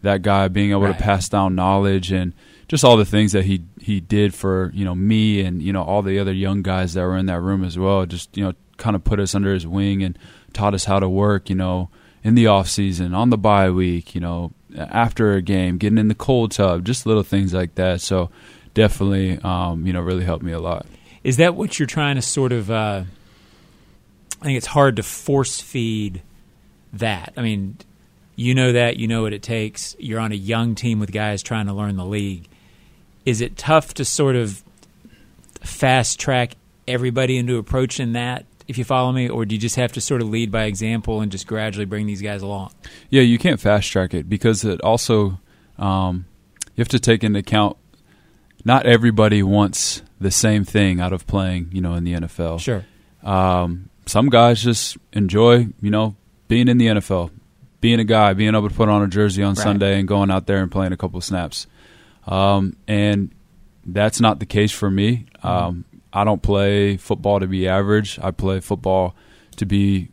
that 0.02 0.22
guy 0.22 0.48
being 0.48 0.70
able 0.70 0.82
Right. 0.82 0.96
to 0.96 1.02
pass 1.02 1.28
down 1.28 1.54
knowledge 1.54 2.12
and 2.12 2.32
just 2.68 2.84
all 2.84 2.96
the 2.96 3.04
things 3.04 3.32
that 3.32 3.44
he, 3.44 3.62
he 3.80 4.00
did 4.00 4.34
for, 4.34 4.70
you 4.74 4.84
know, 4.84 4.94
me 4.94 5.40
and, 5.40 5.62
you 5.62 5.72
know, 5.72 5.82
all 5.82 6.02
the 6.02 6.18
other 6.18 6.32
young 6.32 6.62
guys 6.62 6.94
that 6.94 7.02
were 7.02 7.16
in 7.16 7.26
that 7.26 7.40
room 7.40 7.64
as 7.64 7.78
well. 7.78 8.04
Just, 8.06 8.36
you 8.36 8.44
know, 8.44 8.52
kind 8.78 8.96
of 8.96 9.04
put 9.04 9.20
us 9.20 9.34
under 9.34 9.52
his 9.52 9.66
wing 9.66 10.02
and 10.02 10.18
taught 10.52 10.74
us 10.74 10.84
how 10.86 10.98
to 10.98 11.08
work, 11.08 11.48
you 11.50 11.56
know, 11.56 11.88
in 12.24 12.34
the 12.34 12.46
off 12.46 12.68
season, 12.68 13.14
on 13.14 13.30
the 13.30 13.38
bye 13.38 13.70
week, 13.70 14.14
you 14.14 14.20
know, 14.20 14.52
after 14.76 15.32
a 15.34 15.42
game, 15.42 15.76
getting 15.78 15.98
in 15.98 16.08
the 16.08 16.14
cold 16.14 16.50
tub, 16.52 16.84
just 16.84 17.04
little 17.04 17.22
things 17.22 17.52
like 17.52 17.74
that. 17.74 18.00
So 18.00 18.30
definitely, 18.74 19.38
um, 19.44 19.86
you 19.86 19.92
know, 19.92 20.00
really 20.00 20.24
helped 20.24 20.42
me 20.44 20.52
a 20.52 20.60
lot. 20.60 20.86
Is 21.24 21.36
that 21.36 21.54
what 21.54 21.78
you're 21.78 21.86
trying 21.86 22.16
to 22.16 22.22
sort 22.22 22.52
of? 22.52 22.70
Uh, 22.70 23.04
I 24.40 24.44
think 24.44 24.56
it's 24.56 24.66
hard 24.66 24.96
to 24.96 25.02
force 25.04 25.60
feed 25.60 26.22
that. 26.94 27.32
I 27.36 27.42
mean, 27.42 27.76
you 28.36 28.54
know 28.54 28.72
that 28.72 28.96
you 28.96 29.06
know 29.08 29.22
what 29.22 29.32
it 29.32 29.42
takes. 29.42 29.94
You're 29.98 30.20
on 30.20 30.32
a 30.32 30.36
young 30.36 30.74
team 30.74 31.00
with 31.00 31.12
guys 31.12 31.42
trying 31.42 31.66
to 31.66 31.72
learn 31.72 31.96
the 31.96 32.04
league. 32.04 32.48
Is 33.24 33.40
it 33.40 33.56
tough 33.56 33.94
to 33.94 34.04
sort 34.04 34.36
of 34.36 34.62
fast 35.60 36.18
track 36.18 36.56
everybody 36.88 37.36
into 37.36 37.58
approaching 37.58 38.12
that? 38.12 38.46
If 38.68 38.78
you 38.78 38.84
follow 38.84 39.12
me, 39.12 39.28
or 39.28 39.44
do 39.44 39.54
you 39.54 39.60
just 39.60 39.76
have 39.76 39.92
to 39.92 40.00
sort 40.00 40.22
of 40.22 40.28
lead 40.28 40.50
by 40.50 40.64
example 40.64 41.20
and 41.20 41.30
just 41.30 41.46
gradually 41.46 41.84
bring 41.84 42.06
these 42.06 42.22
guys 42.22 42.42
along? 42.42 42.72
Yeah, 43.10 43.22
you 43.22 43.38
can't 43.38 43.60
fast 43.60 43.90
track 43.90 44.14
it 44.14 44.28
because 44.28 44.64
it 44.64 44.80
also 44.80 45.40
um, 45.78 46.26
you 46.74 46.80
have 46.80 46.88
to 46.88 47.00
take 47.00 47.22
into 47.24 47.40
account 47.40 47.76
not 48.64 48.86
everybody 48.86 49.42
wants 49.42 50.02
the 50.20 50.30
same 50.30 50.64
thing 50.64 51.00
out 51.00 51.12
of 51.12 51.26
playing, 51.26 51.70
you 51.72 51.80
know, 51.80 51.94
in 51.94 52.04
the 52.04 52.14
NFL. 52.14 52.60
Sure. 52.60 52.84
Um, 53.22 53.90
some 54.06 54.28
guys 54.28 54.62
just 54.62 54.96
enjoy, 55.12 55.68
you 55.80 55.90
know, 55.90 56.16
being 56.48 56.68
in 56.68 56.78
the 56.78 56.86
NFL, 56.86 57.30
being 57.82 58.00
a 58.00 58.04
guy, 58.04 58.32
being 58.32 58.54
able 58.54 58.70
to 58.70 58.74
put 58.74 58.88
on 58.88 59.02
a 59.02 59.08
jersey 59.08 59.42
on 59.42 59.50
Right. 59.50 59.62
Sunday 59.62 59.98
and 59.98 60.08
going 60.08 60.30
out 60.30 60.46
there 60.46 60.62
and 60.62 60.70
playing 60.72 60.92
a 60.92 60.96
couple 60.96 61.18
of 61.18 61.24
snaps. 61.24 61.66
Um, 62.26 62.76
and 62.88 63.30
that's 63.84 64.20
not 64.20 64.38
the 64.38 64.46
case 64.46 64.72
for 64.72 64.90
me. 64.90 65.26
Um, 65.42 65.84
I 66.12 66.24
don't 66.24 66.40
play 66.42 66.96
football 66.96 67.40
to 67.40 67.46
be 67.46 67.68
average. 67.68 68.18
I 68.22 68.30
play 68.30 68.60
football 68.60 69.14
to 69.56 69.66
be 69.66 70.08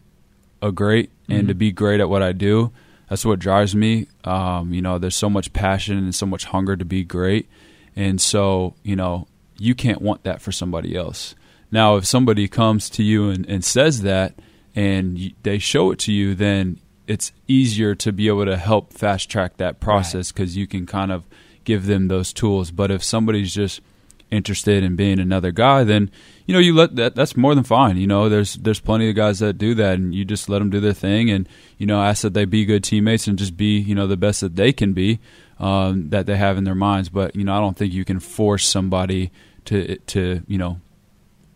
a 0.61 0.71
great 0.71 1.11
and 1.29 1.47
to 1.47 1.53
Mhm. 1.53 1.57
be 1.59 1.71
great 1.71 1.99
at 2.01 2.09
what 2.09 2.23
I 2.23 2.31
do. 2.33 2.71
That's 3.09 3.25
what 3.25 3.39
drives 3.39 3.75
me. 3.75 4.07
Um, 4.23 4.73
you 4.73 4.81
know, 4.81 4.97
there's 4.97 5.15
so 5.15 5.29
much 5.29 5.53
passion 5.53 5.97
and 5.97 6.13
so 6.13 6.25
much 6.25 6.45
hunger 6.45 6.75
to 6.75 6.85
be 6.85 7.03
great. 7.03 7.47
And 7.95 8.19
so, 8.19 8.75
you 8.83 8.95
know, 8.95 9.27
you 9.57 9.75
can't 9.75 10.01
want 10.01 10.23
that 10.23 10.41
for 10.41 10.51
somebody 10.51 10.95
else. 10.95 11.35
Now, 11.71 11.97
if 11.97 12.05
somebody 12.05 12.47
comes 12.47 12.89
to 12.91 13.03
you 13.03 13.29
and, 13.29 13.45
and 13.45 13.63
says 13.63 14.01
that 14.01 14.33
and 14.75 15.17
you, 15.19 15.31
they 15.43 15.59
show 15.59 15.91
it 15.91 15.99
to 15.99 16.11
you, 16.11 16.33
then 16.33 16.79
it's 17.09 17.31
easier 17.47 17.95
to 17.95 18.11
be 18.11 18.27
able 18.27 18.45
to 18.45 18.55
help 18.55 18.93
fast 18.93 19.31
track 19.31 19.57
that 19.57 19.79
process 19.79 20.31
because 20.31 20.55
you 20.55 20.67
can 20.67 20.85
kind 20.85 21.11
of 21.11 21.25
give 21.63 21.87
them 21.87 22.07
those 22.07 22.31
tools. 22.31 22.69
But 22.69 22.91
if 22.91 23.03
somebody's 23.03 23.51
just 23.51 23.81
interested 24.29 24.83
in 24.83 24.95
being 24.95 25.19
another 25.19 25.51
guy, 25.51 25.83
then 25.83 26.11
you 26.45 26.53
know 26.53 26.59
you 26.59 26.75
let 26.75 26.95
that. 26.97 27.15
That's 27.15 27.35
more 27.35 27.55
than 27.55 27.63
fine. 27.63 27.97
You 27.97 28.05
know, 28.05 28.29
there's 28.29 28.53
there's 28.53 28.79
plenty 28.79 29.09
of 29.09 29.15
guys 29.15 29.39
that 29.39 29.57
do 29.57 29.73
that, 29.73 29.95
and 29.95 30.13
you 30.13 30.23
just 30.23 30.49
let 30.49 30.59
them 30.59 30.69
do 30.69 30.79
their 30.79 30.93
thing, 30.93 31.31
and 31.31 31.49
you 31.79 31.87
know, 31.87 31.99
ask 31.99 32.21
that 32.21 32.35
they 32.35 32.45
be 32.45 32.63
good 32.63 32.83
teammates 32.83 33.25
and 33.25 33.39
just 33.39 33.57
be 33.57 33.79
you 33.79 33.95
know 33.95 34.05
the 34.05 34.15
best 34.15 34.41
that 34.41 34.55
they 34.55 34.71
can 34.71 34.93
be, 34.93 35.19
um, 35.57 36.11
that 36.11 36.27
they 36.27 36.37
have 36.37 36.59
in 36.59 36.63
their 36.63 36.75
minds. 36.75 37.09
But 37.09 37.35
you 37.35 37.43
know, 37.43 37.55
I 37.55 37.59
don't 37.59 37.75
think 37.75 37.91
you 37.91 38.05
can 38.05 38.19
force 38.19 38.67
somebody 38.67 39.31
to 39.65 39.97
to 39.97 40.43
you 40.47 40.59
know, 40.59 40.79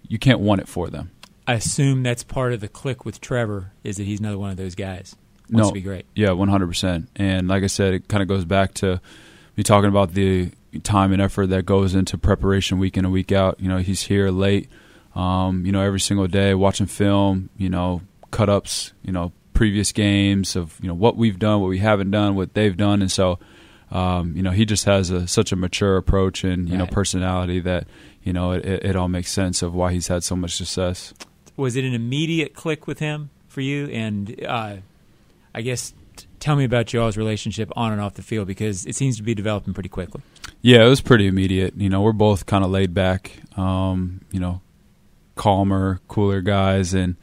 you 0.07 0.17
can't 0.17 0.39
want 0.39 0.61
it 0.61 0.67
for 0.67 0.89
them. 0.89 1.11
I 1.45 1.53
assume 1.53 2.01
that's 2.01 2.23
part 2.23 2.53
of 2.53 2.61
the 2.61 2.69
click 2.69 3.05
with 3.05 3.21
Trevor 3.21 3.73
is 3.83 3.97
that 3.97 4.05
he's 4.05 4.19
another 4.19 4.39
one 4.39 4.49
of 4.49 4.57
those 4.57 4.73
guys. 4.73 5.15
No. 5.49 5.71
be 5.71 5.81
great. 5.81 6.05
Yeah, 6.15 6.31
one 6.31 6.49
hundred 6.49 6.67
percent. 6.67 7.09
And 7.15 7.47
like 7.47 7.63
I 7.63 7.67
said, 7.67 7.93
it 7.93 8.07
kind 8.07 8.21
of 8.21 8.27
goes 8.27 8.45
back 8.45 8.73
to 8.75 9.01
me 9.55 9.63
talking 9.63 9.89
about 9.89 10.13
the 10.13 10.51
time 10.83 11.11
and 11.11 11.21
effort 11.21 11.47
that 11.47 11.65
goes 11.65 11.93
into 11.93 12.17
preparation 12.17 12.79
week 12.79 12.97
in 12.97 13.05
and 13.05 13.13
week 13.13 13.31
out. 13.31 13.59
You 13.59 13.69
know, 13.69 13.77
he's 13.77 14.03
here 14.03 14.29
late, 14.29 14.69
um, 15.15 15.65
you 15.65 15.71
know, 15.71 15.81
every 15.81 15.99
single 15.99 16.27
day 16.27 16.53
watching 16.53 16.87
film. 16.87 17.49
You 17.57 17.69
know, 17.69 18.01
cut 18.31 18.49
ups. 18.49 18.93
You 19.03 19.11
know, 19.11 19.31
previous 19.53 19.91
games 19.91 20.55
of 20.55 20.77
you 20.81 20.87
know 20.87 20.95
what 20.95 21.15
we've 21.15 21.37
done, 21.37 21.61
what 21.61 21.67
we 21.67 21.79
haven't 21.79 22.11
done, 22.11 22.35
what 22.35 22.53
they've 22.53 22.77
done, 22.77 23.01
and 23.01 23.11
so. 23.11 23.39
Um, 23.91 24.35
you 24.35 24.41
know, 24.41 24.49
he 24.49 24.65
just 24.65 24.85
has 24.85 25.11
a, 25.11 25.27
such 25.27 25.51
a 25.51 25.55
mature 25.55 25.97
approach 25.97 26.43
and 26.43 26.67
you 26.67 26.75
know 26.75 26.87
personality 26.87 27.59
that 27.59 27.85
you 28.23 28.33
know 28.33 28.53
it, 28.53 28.65
it, 28.65 28.85
it 28.85 28.95
all 28.95 29.07
makes 29.07 29.31
sense 29.31 29.61
of 29.61 29.75
why 29.75 29.93
he's 29.93 30.07
had 30.07 30.23
so 30.23 30.35
much 30.35 30.55
success. 30.55 31.13
was 31.55 31.75
it 31.75 31.83
an 31.83 31.93
immediate 31.93 32.55
click 32.55 32.87
with 32.87 32.97
him 32.97 33.29
for 33.47 33.61
you? 33.61 33.85
And 33.89 34.43
uh, 34.47 34.77
I 35.53 35.61
guess 35.61 35.93
t- 36.15 36.25
tell 36.39 36.55
me 36.55 36.63
about 36.63 36.93
y'all's 36.93 37.17
relationship 37.17 37.71
on 37.75 37.91
and 37.91 38.01
off 38.01 38.15
the 38.15 38.21
field 38.21 38.47
because 38.47 38.85
it 38.85 38.95
seems 38.95 39.17
to 39.17 39.23
be 39.23 39.35
developing 39.35 39.73
pretty 39.73 39.89
quickly. 39.89 40.21
Yeah, 40.61 40.85
it 40.85 40.89
was 40.89 41.01
pretty 41.01 41.27
immediate. 41.27 41.75
You 41.77 41.89
know, 41.89 42.01
we're 42.01 42.13
both 42.13 42.45
kind 42.45 42.63
of 42.63 42.71
laid 42.71 42.93
back, 42.93 43.31
um, 43.57 44.21
you 44.31 44.39
know, 44.39 44.61
calmer, 45.35 45.99
cooler 46.07 46.41
guys, 46.41 46.93
and 46.93 47.15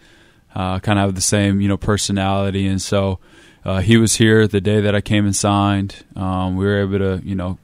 uh, 0.55 0.79
kind 0.81 0.99
of 0.99 1.07
have 1.07 1.15
the 1.15 1.21
same, 1.21 1.61
you 1.61 1.69
know, 1.69 1.77
personality. 1.77 2.67
And 2.67 2.81
so 2.81 3.19
uh, 3.65 3.81
he 3.81 3.97
was 3.97 4.17
here 4.17 4.47
the 4.47 4.61
day 4.61 4.81
that 4.81 4.95
I 4.95 5.01
came 5.01 5.25
and 5.25 5.35
signed. 5.35 6.05
Um, 6.17 6.57
we 6.57 6.65
were 6.65 6.81
able 6.81 6.99
to, 6.99 7.21
you 7.25 7.35
know, 7.35 7.59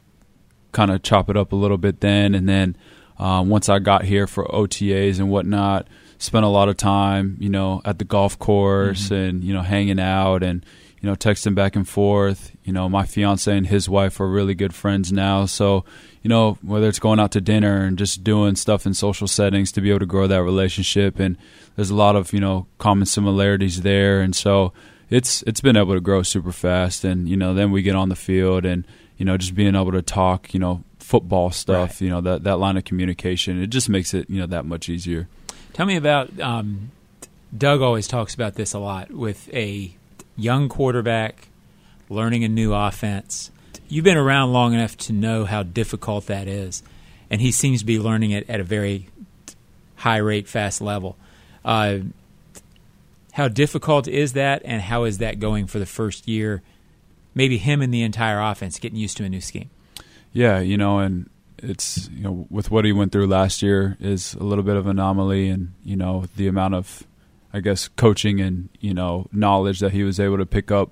kind 0.73 0.91
of 0.91 1.03
chop 1.03 1.31
it 1.31 1.37
up 1.37 1.53
a 1.53 1.57
little 1.57 1.79
bit 1.79 2.01
then. 2.01 2.35
And 2.35 2.49
then 2.49 2.77
um, 3.19 3.49
once 3.49 3.69
I 3.69 3.79
got 3.79 4.05
here 4.05 4.27
for 4.27 4.45
OTAs 4.45 5.19
and 5.19 5.31
whatnot, 5.31 5.89
spent 6.19 6.45
a 6.45 6.49
lot 6.49 6.69
of 6.69 6.77
time, 6.77 7.37
you 7.41 7.49
know, 7.49 7.83
at 7.85 7.99
the 7.99 8.05
golf 8.05 8.39
course 8.39 9.05
mm-hmm. 9.05 9.15
and 9.15 9.45
you 9.45 9.53
know, 9.53 9.63
hanging 9.63 10.01
out 10.01 10.43
and 10.43 10.65
you 11.01 11.11
know, 11.11 11.17
texting 11.17 11.55
back 11.55 11.77
and 11.77 11.89
forth. 11.89 12.57
You 12.65 12.73
know, 12.73 12.89
my 12.89 13.05
fiance 13.05 13.55
and 13.55 13.67
his 13.67 13.89
wife 13.89 14.19
are 14.21 14.29
really 14.29 14.55
good 14.55 14.75
friends 14.75 15.13
now, 15.13 15.47
so 15.47 15.85
you 16.23 16.29
know, 16.29 16.59
whether 16.63 16.89
it's 16.89 16.99
going 16.99 17.21
out 17.21 17.31
to 17.33 17.41
dinner 17.41 17.85
and 17.85 17.97
just 17.97 18.25
doing 18.25 18.57
stuff 18.57 18.87
in 18.87 18.95
social 18.95 19.29
settings 19.29 19.71
to 19.73 19.81
be 19.81 19.91
able 19.91 20.01
to 20.01 20.07
grow 20.07 20.27
that 20.27 20.43
relationship, 20.43 21.21
and 21.21 21.37
there's 21.77 21.91
a 21.91 21.95
lot 21.95 22.17
of 22.17 22.33
you 22.33 22.41
know 22.41 22.67
common 22.79 23.07
similarities 23.07 23.83
there, 23.83 24.21
and 24.21 24.35
so 24.35 24.73
it's 25.11 25.43
it's 25.43 25.61
been 25.61 25.77
able 25.77 25.95
to 25.95 26.01
grow 26.01 26.23
super 26.23 26.53
fast, 26.53 27.05
and 27.05 27.29
you 27.29 27.37
know, 27.37 27.55
then 27.55 27.71
we 27.71 27.83
get 27.83 27.95
on 27.95 28.09
the 28.09 28.17
field 28.17 28.65
and 28.65 28.85
you 29.17 29.25
know, 29.25 29.37
just 29.37 29.55
being 29.55 29.75
able 29.75 29.93
to 29.93 30.03
talk, 30.03 30.53
you 30.53 30.61
know, 30.61 30.85
football 30.99 31.51
stuff, 31.51 31.91
right. 31.91 32.01
you 32.03 32.11
know, 32.11 32.21
that 32.21 32.45
that 32.45 32.59
line 32.59 32.77
of 32.77 32.85
communication, 32.85 33.63
it 33.63 33.69
just 33.69 33.89
makes 33.89 34.13
it 34.13 34.29
you 34.29 34.41
know 34.41 34.47
that 34.47 34.65
much 34.65 34.89
easier. 34.89 35.29
Tell 35.77 35.85
me 35.85 35.97
about 35.97 36.41
um, 36.41 36.91
Doug. 37.55 37.83
Always 37.83 38.09
talks 38.09 38.35
about 38.35 38.55
this 38.55 38.73
a 38.73 38.79
lot 38.79 39.11
with 39.11 39.53
a 39.53 39.95
young 40.35 40.71
quarterback 40.71 41.49
learning 42.09 42.45
a 42.45 42.49
new 42.49 42.73
offense. 42.73 43.51
You've 43.87 44.03
been 44.03 44.17
around 44.17 44.55
long 44.55 44.73
enough 44.73 44.97
to 44.97 45.13
know 45.13 45.45
how 45.45 45.65
difficult 45.65 46.29
that 46.29 46.49
is, 46.49 46.83
and 47.29 47.43
he 47.43 47.53
seems 47.53 47.81
to 47.81 47.85
be 47.85 47.99
learning 47.99 48.31
it 48.31 48.49
at 48.49 48.59
a 48.59 48.65
very 48.65 49.11
high 49.97 50.17
rate, 50.17 50.49
fast 50.49 50.81
level. 50.81 51.19
Uh, 51.63 51.99
how 53.33 53.49
difficult 53.49 54.09
is 54.09 54.33
that, 54.33 54.63
and 54.65 54.81
how 54.81 55.05
is 55.05 55.19
that 55.19 55.41
going 55.41 55.67
for 55.67 55.79
the 55.79 55.85
first 55.85 56.27
year? 56.27 56.63
Maybe 57.35 57.59
him 57.59 57.83
and 57.83 57.93
the 57.93 58.03
entire 58.03 58.41
offense 58.41 58.79
getting 58.79 58.99
used 58.99 59.19
to 59.19 59.25
a 59.25 59.29
new 59.29 59.43
scheme. 59.43 59.69
Yeah, 60.33 60.59
you 60.59 60.79
know, 60.79 61.01
and 61.01 61.29
it's 61.69 62.09
you 62.11 62.23
know 62.23 62.47
with 62.51 62.71
what 62.71 62.85
he 62.85 62.93
went 62.93 63.13
through 63.13 63.27
last 63.27 63.63
year 63.63 63.97
is 64.01 64.35
a 64.35 64.45
little 64.45 64.65
bit 64.65 64.77
of 64.77 64.87
anomaly, 64.87 65.49
and 65.49 65.73
you 65.85 65.97
know 65.97 66.25
the 66.37 66.47
amount 66.47 66.75
of 66.75 67.05
I 67.53 67.61
guess 67.61 67.89
coaching 67.89 68.41
and 68.41 68.69
you 68.81 68.95
know 68.95 69.27
knowledge 69.33 69.81
that 69.81 69.93
he 69.93 70.05
was 70.05 70.21
able 70.21 70.39
to 70.39 70.47
pick 70.47 70.71
up 70.71 70.91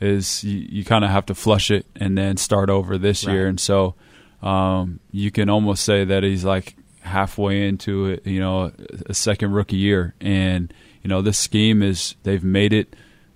is 0.00 0.42
you, 0.42 0.66
you 0.68 0.84
kind 0.84 1.04
of 1.04 1.10
have 1.10 1.26
to 1.26 1.34
flush 1.34 1.70
it 1.70 1.86
and 1.96 2.16
then 2.18 2.36
start 2.36 2.70
over 2.70 2.98
this 2.98 3.24
right. 3.24 3.32
year, 3.32 3.46
and 3.46 3.60
so 3.60 3.94
um, 4.42 5.00
you 5.10 5.30
can 5.30 5.48
almost 5.48 5.84
say 5.84 6.04
that 6.04 6.22
he's 6.22 6.44
like 6.44 6.76
halfway 7.00 7.66
into 7.66 8.06
it, 8.06 8.26
you 8.26 8.40
know, 8.40 8.72
a 9.06 9.14
second 9.14 9.52
rookie 9.52 9.76
year, 9.76 10.14
and 10.20 10.72
you 11.02 11.08
know 11.08 11.22
this 11.22 11.38
scheme 11.38 11.82
is 11.82 12.14
they've 12.22 12.44
made 12.44 12.72
it 12.72 12.94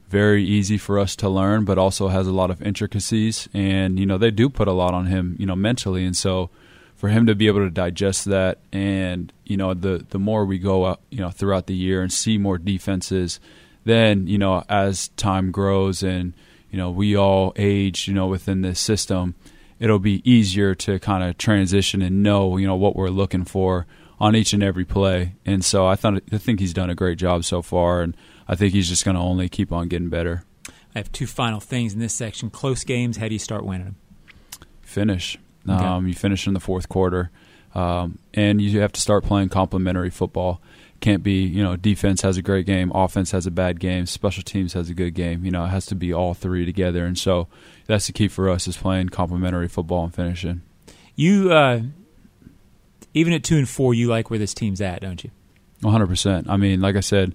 very 0.08 0.44
easy 0.44 0.78
for 0.78 0.98
us 0.98 1.16
to 1.16 1.28
learn, 1.28 1.64
but 1.64 1.78
also 1.78 2.08
has 2.08 2.28
a 2.28 2.32
lot 2.32 2.50
of 2.50 2.62
intricacies, 2.62 3.48
and 3.52 3.98
you 3.98 4.06
know 4.06 4.18
they 4.18 4.30
do 4.30 4.48
put 4.48 4.68
a 4.68 4.72
lot 4.72 4.94
on 4.94 5.06
him, 5.06 5.36
you 5.38 5.46
know, 5.46 5.56
mentally, 5.56 6.04
and 6.04 6.16
so 6.16 6.50
for 6.96 7.08
him 7.08 7.26
to 7.26 7.34
be 7.34 7.46
able 7.46 7.60
to 7.60 7.70
digest 7.70 8.24
that 8.24 8.58
and 8.72 9.32
you 9.44 9.56
know 9.56 9.74
the 9.74 10.04
the 10.10 10.18
more 10.18 10.44
we 10.44 10.58
go 10.58 10.84
up 10.84 11.00
you 11.10 11.18
know 11.18 11.30
throughout 11.30 11.66
the 11.66 11.74
year 11.74 12.02
and 12.02 12.12
see 12.12 12.38
more 12.38 12.58
defenses 12.58 13.38
then 13.84 14.26
you 14.26 14.38
know 14.38 14.64
as 14.68 15.08
time 15.08 15.50
grows 15.50 16.02
and 16.02 16.32
you 16.70 16.78
know 16.78 16.90
we 16.90 17.16
all 17.16 17.52
age 17.56 18.08
you 18.08 18.14
know 18.14 18.26
within 18.26 18.62
this 18.62 18.80
system 18.80 19.34
it'll 19.78 19.98
be 19.98 20.28
easier 20.28 20.74
to 20.74 20.98
kind 20.98 21.22
of 21.22 21.36
transition 21.38 22.02
and 22.02 22.22
know 22.22 22.56
you 22.56 22.66
know 22.66 22.76
what 22.76 22.96
we're 22.96 23.08
looking 23.08 23.44
for 23.44 23.86
on 24.18 24.34
each 24.34 24.52
and 24.54 24.62
every 24.62 24.84
play 24.84 25.34
and 25.44 25.64
so 25.64 25.86
I 25.86 25.94
thought 25.94 26.22
I 26.32 26.38
think 26.38 26.60
he's 26.60 26.72
done 26.72 26.90
a 26.90 26.94
great 26.94 27.18
job 27.18 27.44
so 27.44 27.60
far 27.60 28.00
and 28.00 28.16
I 28.48 28.54
think 28.54 28.72
he's 28.72 28.88
just 28.88 29.04
going 29.04 29.16
to 29.16 29.20
only 29.20 29.48
keep 29.48 29.72
on 29.72 29.88
getting 29.88 30.08
better. 30.08 30.44
I 30.94 30.98
have 30.98 31.12
two 31.12 31.26
final 31.26 31.60
things 31.60 31.92
in 31.92 31.98
this 31.98 32.14
section. 32.14 32.48
Close 32.48 32.84
games, 32.84 33.16
how 33.16 33.28
do 33.28 33.34
you 33.34 33.38
start 33.38 33.64
winning 33.64 33.84
them? 33.84 33.96
Finish. 34.82 35.36
Okay. 35.68 35.84
Um, 35.84 36.06
you 36.06 36.14
finish 36.14 36.46
in 36.46 36.54
the 36.54 36.60
fourth 36.60 36.88
quarter, 36.88 37.30
um, 37.74 38.18
and 38.34 38.60
you 38.60 38.80
have 38.80 38.92
to 38.92 39.00
start 39.00 39.24
playing 39.24 39.48
complementary 39.48 40.10
football. 40.10 40.60
Can't 41.00 41.22
be, 41.22 41.44
you 41.44 41.62
know, 41.62 41.76
defense 41.76 42.22
has 42.22 42.36
a 42.36 42.42
great 42.42 42.64
game, 42.64 42.90
offense 42.94 43.32
has 43.32 43.46
a 43.46 43.50
bad 43.50 43.80
game, 43.80 44.06
special 44.06 44.42
teams 44.42 44.72
has 44.72 44.88
a 44.88 44.94
good 44.94 45.12
game. 45.14 45.44
You 45.44 45.50
know, 45.50 45.64
it 45.64 45.68
has 45.68 45.84
to 45.86 45.94
be 45.94 46.12
all 46.12 46.32
three 46.32 46.64
together, 46.64 47.04
and 47.04 47.18
so 47.18 47.48
that's 47.86 48.06
the 48.06 48.12
key 48.12 48.28
for 48.28 48.48
us 48.48 48.66
is 48.66 48.76
playing 48.76 49.10
complementary 49.10 49.68
football 49.68 50.04
and 50.04 50.14
finishing. 50.14 50.62
You, 51.14 51.52
uh, 51.52 51.80
even 53.12 53.32
at 53.32 53.44
two 53.44 53.56
and 53.56 53.68
four, 53.68 53.92
you 53.92 54.08
like 54.08 54.30
where 54.30 54.38
this 54.38 54.54
team's 54.54 54.80
at, 54.80 55.02
don't 55.02 55.22
you? 55.22 55.30
One 55.80 55.92
hundred 55.92 56.08
percent. 56.08 56.48
I 56.48 56.56
mean, 56.56 56.80
like 56.80 56.96
I 56.96 57.00
said, 57.00 57.34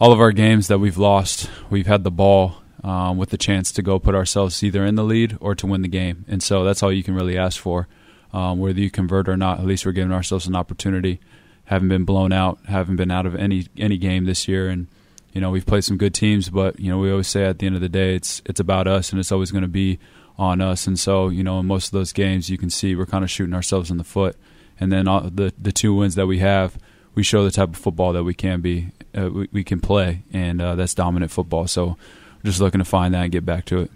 all 0.00 0.12
of 0.12 0.20
our 0.20 0.32
games 0.32 0.68
that 0.68 0.78
we've 0.78 0.98
lost, 0.98 1.48
we've 1.70 1.86
had 1.86 2.02
the 2.02 2.10
ball 2.10 2.61
um, 2.82 3.16
with 3.16 3.30
the 3.30 3.38
chance 3.38 3.72
to 3.72 3.82
go 3.82 3.98
put 3.98 4.14
ourselves 4.14 4.62
either 4.62 4.84
in 4.84 4.96
the 4.96 5.04
lead 5.04 5.36
or 5.40 5.54
to 5.54 5.66
win 5.66 5.82
the 5.82 5.88
game. 5.88 6.24
And 6.28 6.42
so 6.42 6.64
that's 6.64 6.82
all 6.82 6.92
you 6.92 7.02
can 7.02 7.14
really 7.14 7.38
ask 7.38 7.60
for. 7.60 7.88
Um, 8.32 8.58
whether 8.58 8.80
you 8.80 8.90
convert 8.90 9.28
or 9.28 9.36
not, 9.36 9.60
at 9.60 9.66
least 9.66 9.84
we're 9.84 9.92
giving 9.92 10.12
ourselves 10.12 10.46
an 10.46 10.56
opportunity. 10.56 11.20
Haven't 11.66 11.88
been 11.88 12.04
blown 12.04 12.32
out, 12.32 12.58
haven't 12.66 12.96
been 12.96 13.10
out 13.10 13.26
of 13.26 13.36
any 13.36 13.66
any 13.76 13.98
game 13.98 14.24
this 14.24 14.48
year, 14.48 14.68
and 14.68 14.88
you 15.32 15.40
know 15.40 15.50
we've 15.50 15.66
played 15.66 15.84
some 15.84 15.96
good 15.96 16.14
teams. 16.14 16.48
But 16.48 16.80
you 16.80 16.90
know 16.90 16.98
we 16.98 17.10
always 17.10 17.28
say 17.28 17.44
at 17.44 17.58
the 17.58 17.66
end 17.66 17.76
of 17.76 17.82
the 17.82 17.88
day, 17.88 18.14
it's 18.16 18.42
it's 18.46 18.58
about 18.58 18.88
us, 18.88 19.10
and 19.10 19.20
it's 19.20 19.30
always 19.30 19.52
going 19.52 19.62
to 19.62 19.68
be 19.68 19.98
on 20.38 20.60
us. 20.60 20.86
And 20.86 20.98
so 20.98 21.28
you 21.28 21.44
know 21.44 21.60
in 21.60 21.66
most 21.66 21.86
of 21.86 21.92
those 21.92 22.12
games, 22.12 22.48
you 22.48 22.58
can 22.58 22.70
see 22.70 22.96
we're 22.96 23.06
kind 23.06 23.22
of 23.22 23.30
shooting 23.30 23.54
ourselves 23.54 23.90
in 23.90 23.98
the 23.98 24.04
foot. 24.04 24.36
And 24.80 24.90
then 24.90 25.06
all, 25.06 25.20
the 25.20 25.52
the 25.58 25.72
two 25.72 25.94
wins 25.94 26.14
that 26.14 26.26
we 26.26 26.38
have, 26.38 26.78
we 27.14 27.22
show 27.22 27.44
the 27.44 27.50
type 27.50 27.68
of 27.70 27.76
football 27.76 28.12
that 28.14 28.24
we 28.24 28.34
can 28.34 28.60
be, 28.60 28.88
uh, 29.16 29.30
we, 29.30 29.48
we, 29.52 29.64
can 29.64 29.80
play, 29.80 30.22
and 30.32 30.60
uh, 30.60 30.74
that's 30.74 30.94
dominant 30.94 31.30
football. 31.30 31.66
So 31.68 31.96
just 32.44 32.60
looking 32.60 32.78
to 32.78 32.84
find 32.84 33.14
that 33.14 33.22
and 33.22 33.32
get 33.32 33.44
back 33.44 33.64
to 33.66 33.80
it. 33.80 33.90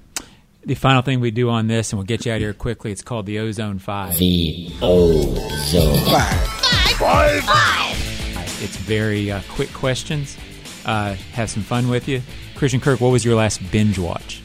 The 0.64 0.74
final 0.74 1.02
thing 1.02 1.20
we 1.20 1.30
do 1.30 1.48
on 1.48 1.68
this, 1.68 1.92
and 1.92 1.98
we'll 1.98 2.06
get 2.06 2.26
you 2.26 2.32
out 2.32 2.36
of 2.36 2.40
here 2.42 2.52
quickly, 2.52 2.90
it's 2.90 3.02
called 3.02 3.26
the 3.26 3.38
Ozone 3.38 3.78
5. 3.78 4.18
The 4.18 4.72
Ozone 4.82 5.98
5. 5.98 6.56
Five. 6.96 7.44
Five. 7.44 8.62
It's 8.62 8.76
very 8.76 9.30
uh, 9.30 9.42
quick 9.50 9.72
questions. 9.72 10.36
Uh, 10.84 11.14
have 11.32 11.50
some 11.50 11.62
fun 11.62 11.88
with 11.88 12.08
you. 12.08 12.22
Christian 12.54 12.80
Kirk, 12.80 13.00
what 13.00 13.10
was 13.10 13.24
your 13.24 13.36
last 13.36 13.60
binge 13.70 13.98
watch? 13.98 14.42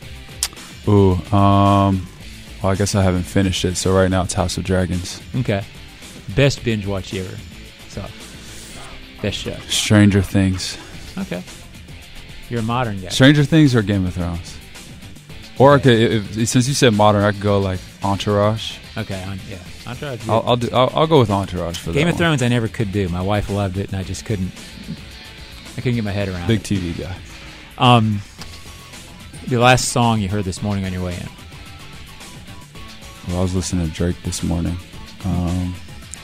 Ooh, 0.88 1.13
um, 1.34 2.05
well, 2.62 2.72
I 2.72 2.75
guess 2.75 2.93
I 2.93 3.03
haven't 3.03 3.24
finished 3.24 3.63
it, 3.65 3.77
so 3.77 3.93
right 3.96 4.10
now 4.10 4.24
it's 4.24 4.34
House 4.34 4.58
of 4.58 4.63
Dragons. 4.63 5.22
Okay. 5.36 5.63
Best 6.36 6.63
binge 6.63 6.86
watch 6.86 7.13
you 7.13 7.24
ever 7.24 7.38
saw? 7.89 8.08
Best 9.22 9.38
show? 9.38 9.55
Stranger 9.67 10.22
Things. 10.22 10.77
Okay. 11.17 11.43
You're 12.51 12.60
a 12.60 12.63
modern 12.63 13.00
guy. 13.00 13.08
Stranger 13.08 13.46
Things 13.46 13.74
or 13.74 13.81
Game 13.81 14.05
of 14.05 14.13
Thrones? 14.13 14.58
Or 15.58 15.75
I 15.75 15.79
could, 15.79 15.93
if, 15.93 16.50
since 16.50 16.67
you 16.67 16.74
said 16.74 16.93
modern, 16.93 17.24
I 17.24 17.31
could 17.31 17.39
go 17.39 17.60
like 17.60 17.79
Entourage. 18.03 18.77
Okay, 18.98 19.24
on, 19.24 19.39
yeah, 19.50 19.58
Entourage. 19.88 20.27
I'll 20.27 20.43
I'll, 20.46 20.58
do, 20.58 20.70
I'll, 20.74 20.91
I'll, 20.93 21.08
go 21.08 21.17
with 21.20 21.29
Entourage 21.29 21.77
for 21.77 21.91
the. 21.91 22.00
Game 22.00 22.10
of 22.10 22.15
one. 22.15 22.17
Thrones. 22.17 22.41
I 22.41 22.50
never 22.50 22.67
could 22.67 22.91
do. 22.91 23.08
My 23.08 23.22
wife 23.22 23.50
loved 23.50 23.77
it, 23.77 23.88
and 23.88 23.98
I 23.98 24.03
just 24.03 24.25
couldn't. 24.25 24.51
I 25.77 25.81
couldn't 25.81 25.96
get 25.96 26.03
my 26.03 26.12
head 26.12 26.27
around. 26.27 26.46
Big 26.50 26.60
it. 26.60 26.63
TV 26.63 27.00
guy. 27.00 27.15
Um, 27.77 28.20
the 29.48 29.58
last 29.58 29.88
song 29.88 30.20
you 30.20 30.27
heard 30.27 30.43
this 30.43 30.62
morning 30.62 30.84
on 30.84 30.91
your 30.91 31.05
way 31.05 31.15
in. 31.15 31.29
Well, 33.29 33.39
I 33.39 33.43
was 33.43 33.55
listening 33.55 33.88
to 33.88 33.93
Drake 33.93 34.22
this 34.24 34.43
morning. 34.43 34.75
Um, 35.24 35.74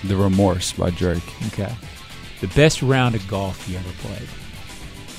the 0.03 0.17
Remorse 0.17 0.74
by 0.74 0.89
Drake. 0.89 1.24
Okay. 1.53 1.74
The 2.41 2.48
best 2.48 2.81
round 2.81 3.15
of 3.15 3.25
golf 3.29 3.69
you 3.69 3.77
ever 3.77 3.91
played. 4.00 4.27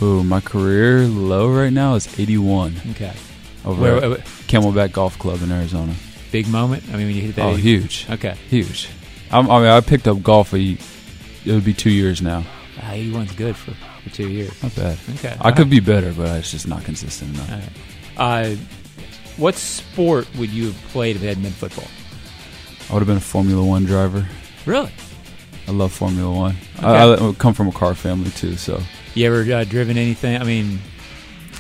Ooh, 0.01 0.23
my 0.23 0.41
career 0.41 1.01
low 1.07 1.51
right 1.51 1.73
now 1.73 1.95
is 1.95 2.07
81. 2.19 2.77
Okay. 2.93 3.13
Over 3.65 3.83
where, 3.83 3.97
at 3.97 4.11
where, 4.11 4.19
Camelback 4.47 4.93
Golf 4.93 5.19
Club 5.19 5.43
in 5.43 5.51
Arizona. 5.51 5.95
Big 6.31 6.47
moment. 6.49 6.85
I 6.89 6.97
mean, 6.97 7.07
when 7.07 7.17
you 7.17 7.23
hit 7.23 7.37
that. 7.37 7.45
Oh, 7.45 7.57
huge. 7.57 8.07
Okay. 8.09 8.37
Huge. 8.49 8.89
I'm, 9.31 9.51
i 9.51 9.59
mean, 9.59 9.69
I 9.69 9.81
picked 9.81 10.07
up 10.07 10.23
golf. 10.23 10.55
it 10.55 10.79
would 11.47 11.65
be 11.65 11.75
two 11.75 11.91
years 11.91 12.23
now. 12.23 12.45
Ah, 12.79 12.93
81's 12.93 13.33
good 13.33 13.57
for, 13.57 13.73
for 13.73 14.11
two 14.11 14.29
years. 14.29 14.63
Not 14.63 14.77
bad. 14.77 14.99
Okay. 15.17 15.37
I 15.41 15.51
could 15.51 15.69
be 15.69 15.81
better, 15.81 16.13
but 16.13 16.39
it's 16.39 16.51
just 16.51 16.69
not 16.69 16.85
consistent 16.85 17.35
enough. 17.35 17.71
Uh, 18.17 18.55
what 19.37 19.55
sport 19.57 20.29
would 20.37 20.51
you 20.51 20.67
have 20.67 20.77
played 20.89 21.17
if 21.17 21.23
it 21.23 21.27
hadn't 21.27 21.43
been 21.43 21.53
football? 21.53 21.89
I 22.89 22.95
would 22.95 23.01
have 23.01 23.09
been 23.09 23.17
a 23.17 23.21
Formula 23.21 23.65
One 23.65 23.85
driver. 23.85 24.27
Really? 24.65 24.93
I 25.69 25.73
love 25.73 25.93
Formula 25.93 26.35
One. 26.35 26.57
Okay. 26.79 26.87
I, 26.87 27.15
I, 27.15 27.33
come 27.35 27.53
from 27.53 27.69
a 27.69 27.73
car 27.73 27.95
family 27.95 28.31
too, 28.31 28.57
so 28.57 28.81
you 29.15 29.27
ever 29.27 29.53
uh, 29.53 29.65
driven 29.65 29.99
anything? 29.99 30.41
I 30.41 30.45
mean, 30.45 30.79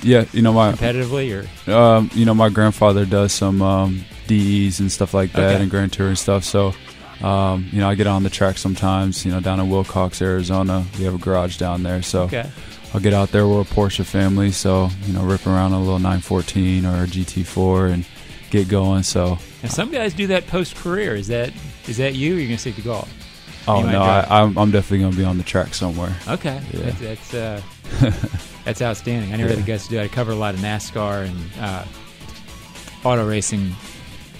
yeah, 0.02 0.24
you 0.32 0.40
know 0.40 0.52
my 0.52 0.72
competitively 0.72 1.46
or 1.66 1.72
um, 1.72 2.10
you 2.14 2.24
know 2.24 2.34
my 2.34 2.48
grandfather 2.48 3.04
does 3.04 3.32
some 3.32 3.60
um, 3.60 4.04
DEs 4.26 4.80
and 4.80 4.90
stuff 4.90 5.12
like 5.12 5.32
that 5.32 5.54
okay. 5.54 5.62
and 5.62 5.70
Grand 5.70 5.92
Tour 5.92 6.08
and 6.08 6.18
stuff. 6.18 6.44
So 6.44 6.72
um, 7.20 7.68
you 7.70 7.80
know 7.80 7.88
I 7.88 7.96
get 7.96 8.06
on 8.06 8.22
the 8.22 8.30
track 8.30 8.56
sometimes. 8.56 9.26
You 9.26 9.32
know 9.32 9.40
down 9.40 9.60
in 9.60 9.66
Willcox, 9.66 10.22
Arizona, 10.22 10.86
we 10.98 11.04
have 11.04 11.14
a 11.14 11.18
garage 11.18 11.58
down 11.58 11.82
there. 11.82 12.00
So 12.00 12.22
okay. 12.22 12.50
I'll 12.94 13.00
get 13.00 13.12
out 13.12 13.30
there. 13.30 13.46
We're 13.46 13.60
a 13.60 13.64
Porsche 13.64 14.04
family, 14.04 14.52
so 14.52 14.88
you 15.04 15.12
know, 15.12 15.22
rip 15.22 15.46
around 15.46 15.72
a 15.72 15.78
little 15.78 15.98
914 15.98 16.86
or 16.86 17.04
a 17.04 17.06
GT4 17.06 17.92
and 17.92 18.06
get 18.50 18.68
going. 18.68 19.02
So, 19.02 19.38
and 19.62 19.70
some 19.70 19.90
guys 19.90 20.14
do 20.14 20.28
that 20.28 20.46
post 20.46 20.76
career. 20.76 21.14
Is 21.14 21.28
that 21.28 21.52
is 21.86 21.98
that 21.98 22.14
you? 22.14 22.32
Or 22.32 22.36
are 22.36 22.40
you 22.40 22.46
going 22.46 22.56
to 22.56 22.60
stick 22.60 22.76
to 22.76 22.82
golf? 22.82 23.12
Oh 23.68 23.82
no, 23.82 24.02
I, 24.02 24.26
I'm, 24.42 24.56
I'm 24.58 24.70
definitely 24.70 25.00
going 25.00 25.12
to 25.12 25.18
be 25.18 25.24
on 25.24 25.38
the 25.38 25.44
track 25.44 25.74
somewhere. 25.74 26.16
Okay, 26.28 26.60
Yeah. 26.72 26.90
that's 26.90 27.30
that's, 27.30 27.34
uh, 27.34 27.62
that's 28.64 28.82
outstanding. 28.82 29.32
I 29.32 29.36
never 29.36 29.50
had 29.50 29.58
the 29.58 29.62
guts 29.62 29.84
to 29.84 29.90
do. 29.90 29.98
it. 29.98 30.04
I 30.04 30.08
cover 30.08 30.32
a 30.32 30.36
lot 30.36 30.54
of 30.54 30.60
NASCAR 30.60 31.26
and 31.26 31.38
uh, 31.60 31.84
auto 33.04 33.26
racing 33.28 33.74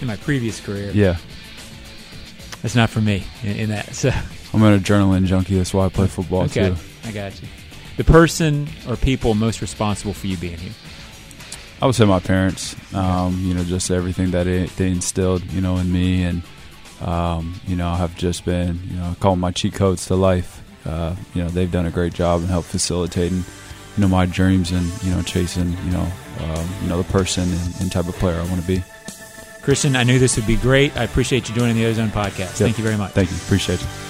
in 0.01 0.07
my 0.07 0.17
previous 0.17 0.61
career. 0.61 0.91
Yeah, 0.93 1.17
That's 2.63 2.75
not 2.75 2.91
for 2.91 3.01
me 3.01 3.25
in, 3.43 3.57
in 3.57 3.69
that. 3.71 3.95
So 3.95 4.11
I'm 4.53 4.63
an 4.63 4.79
adrenaline 4.81 5.27
junkie. 5.27 5.57
That's 5.57 5.75
why 5.75 5.87
I 5.87 5.89
play 5.89 6.07
football 6.07 6.43
okay, 6.45 6.71
too. 6.71 6.77
I 7.05 7.13
got 7.13 7.41
you. 7.41 7.49
The 7.97 8.05
person 8.05 8.69
or 8.89 8.97
people 8.97 9.35
most 9.35 9.61
responsible 9.61 10.15
for 10.15 10.27
you 10.29 10.37
being 10.37 10.59
here. 10.59 10.73
I 11.83 11.87
would 11.87 11.95
say 11.95 12.05
my 12.05 12.21
parents. 12.21 12.75
Um, 12.95 13.39
you 13.41 13.55
know, 13.55 13.63
just 13.65 13.91
everything 13.91 14.31
that 14.33 14.47
it, 14.47 14.71
they 14.77 14.89
instilled, 14.89 15.45
you 15.53 15.61
know, 15.61 15.77
in 15.79 15.93
me, 15.93 16.23
and 16.25 16.43
um, 17.01 17.61
you 17.67 17.77
know, 17.77 17.95
have 17.95 18.17
just 18.17 18.45
been, 18.45 18.81
you 18.89 18.97
know, 18.97 19.11
I 19.11 19.15
call 19.15 19.33
them 19.33 19.41
my 19.41 19.53
cheat 19.53 19.75
codes 19.75 20.07
to 20.07 20.15
life. 20.15 20.63
Uh, 20.87 21.15
you 21.35 21.43
know, 21.43 21.49
they've 21.49 21.71
done 21.71 21.87
a 21.87 21.91
great 21.91 22.15
job 22.15 22.41
and 22.41 22.49
helped 22.49 22.69
facilitating, 22.69 23.39
you 23.39 24.01
know, 24.01 24.09
my 24.09 24.27
dreams 24.27 24.71
and 24.71 24.91
you 25.03 25.11
know, 25.11 25.23
chasing, 25.23 25.71
you 25.85 25.91
know, 25.91 26.07
um, 26.41 26.69
you 26.83 26.89
know, 26.89 26.97
the 26.97 27.11
person 27.13 27.45
and, 27.45 27.81
and 27.81 27.93
type 27.93 28.09
of 28.09 28.15
player 28.17 28.37
I 28.41 28.45
want 28.45 28.61
to 28.61 28.67
be. 28.67 28.83
Christian, 29.63 29.97
I 29.97 30.03
knew 30.03 30.19
this 30.19 30.37
would 30.37 30.47
be 30.47 30.57
great. 30.57 30.97
I 30.97 31.05
appreciate 31.05 31.49
you 31.49 31.55
joining 31.55 31.77
the 31.77 31.85
Ozone 31.85 32.09
podcast. 32.09 32.39
Yep. 32.39 32.49
Thank 32.55 32.79
you 32.79 32.85
very 32.85 32.97
much. 32.97 33.13
Thank 33.13 33.31
you. 33.31 33.37
Appreciate 33.37 33.83
you. 33.83 34.08